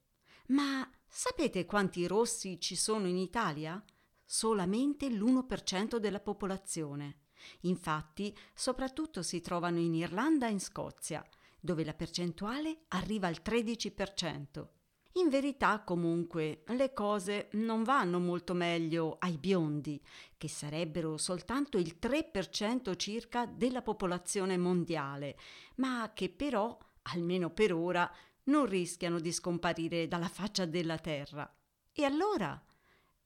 [0.47, 3.83] Ma sapete quanti rossi ci sono in Italia?
[4.25, 7.21] Solamente l'1% della popolazione.
[7.61, 11.25] Infatti, soprattutto si trovano in Irlanda e in Scozia,
[11.59, 14.67] dove la percentuale arriva al 13%.
[15.13, 19.99] In verità, comunque, le cose non vanno molto meglio ai biondi,
[20.37, 25.37] che sarebbero soltanto il 3% circa della popolazione mondiale,
[25.75, 28.09] ma che però, almeno per ora,
[28.43, 31.51] non rischiano di scomparire dalla faccia della Terra.
[31.91, 32.61] E allora?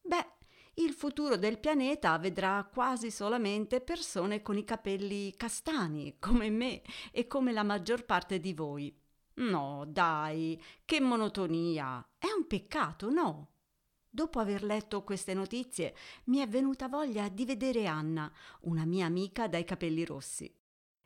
[0.01, 0.27] Beh,
[0.75, 7.27] il futuro del pianeta vedrà quasi solamente persone con i capelli castani, come me e
[7.27, 9.02] come la maggior parte di voi.
[9.35, 12.07] No, dai, che monotonia.
[12.17, 13.49] È un peccato, no?
[14.07, 15.95] Dopo aver letto queste notizie
[16.25, 20.55] mi è venuta voglia di vedere Anna, una mia amica dai capelli rossi.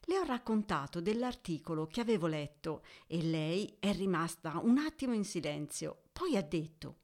[0.09, 6.03] Le ho raccontato dell'articolo che avevo letto e lei è rimasta un attimo in silenzio.
[6.11, 6.99] Poi ha detto: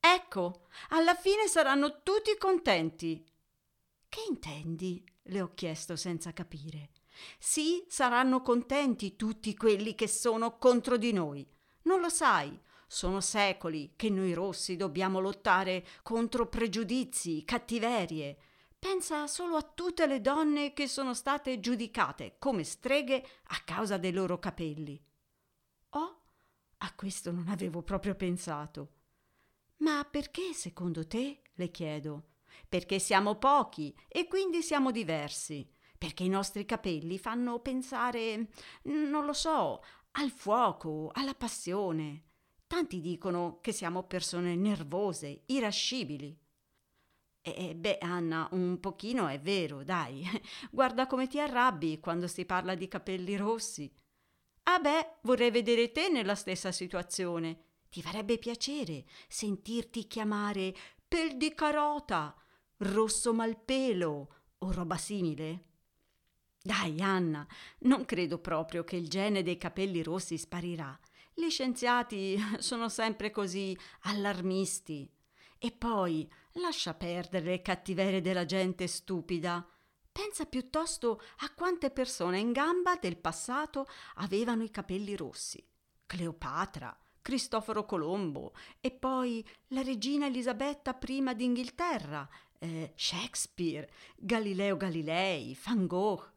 [0.00, 3.22] Ecco, alla fine saranno tutti contenti.
[4.08, 5.04] Che intendi?
[5.28, 6.90] le ho chiesto senza capire.
[7.38, 11.46] Sì, saranno contenti tutti quelli che sono contro di noi.
[11.82, 12.58] Non lo sai?
[12.86, 18.36] Sono secoli che noi rossi dobbiamo lottare contro pregiudizi, cattiverie.
[18.78, 24.12] Pensa solo a tutte le donne che sono state giudicate come streghe a causa dei
[24.12, 25.02] loro capelli.
[25.90, 26.20] Oh,
[26.78, 28.92] a questo non avevo proprio pensato.
[29.78, 31.40] Ma perché, secondo te?
[31.54, 32.30] le chiedo.
[32.68, 35.73] Perché siamo pochi e quindi siamo diversi
[36.04, 38.48] perché i nostri capelli fanno pensare,
[38.82, 39.82] non lo so,
[40.12, 42.24] al fuoco, alla passione.
[42.66, 46.38] Tanti dicono che siamo persone nervose, irascibili.
[47.40, 50.26] E beh, Anna, un pochino è vero, dai.
[50.70, 53.90] Guarda come ti arrabbi quando si parla di capelli rossi.
[54.64, 57.60] Ah beh, vorrei vedere te nella stessa situazione.
[57.88, 60.74] Ti farebbe piacere sentirti chiamare
[61.08, 62.36] pel di carota,
[62.78, 65.72] rosso malpelo o roba simile?
[66.66, 67.46] Dai, Anna,
[67.80, 70.98] non credo proprio che il gene dei capelli rossi sparirà.
[71.34, 75.06] Gli scienziati sono sempre così allarmisti.
[75.58, 79.62] E poi lascia perdere le cattiverie della gente stupida.
[80.10, 85.62] Pensa piuttosto a quante persone in gamba del passato avevano i capelli rossi.
[86.06, 92.26] Cleopatra, Cristoforo Colombo e poi la regina Elisabetta I d'Inghilterra,
[92.58, 96.32] eh, Shakespeare, Galileo Galilei, Van Gogh,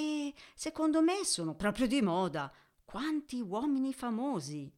[0.00, 2.52] e secondo me sono proprio di moda.
[2.84, 4.72] Quanti uomini famosi!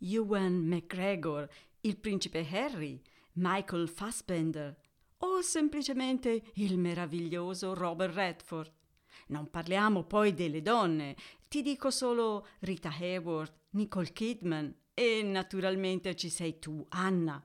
[0.00, 1.48] Ewan McGregor,
[1.82, 3.00] il principe Harry,
[3.34, 4.76] Michael Fassbender
[5.18, 8.72] o semplicemente il meraviglioso Robert Redford.
[9.28, 11.14] Non parliamo poi delle donne,
[11.46, 17.40] ti dico solo Rita Hayworth, Nicole Kidman e naturalmente ci sei tu, Anna,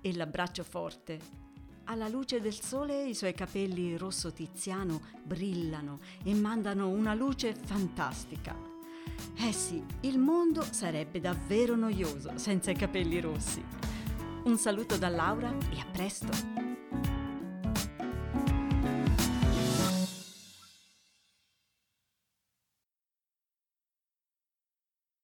[0.00, 1.49] e l'abbraccio forte.
[1.90, 8.56] Alla luce del sole i suoi capelli rosso tiziano brillano e mandano una luce fantastica.
[9.36, 13.60] Eh sì, il mondo sarebbe davvero noioso senza i capelli rossi.
[14.44, 16.59] Un saluto da Laura e a presto!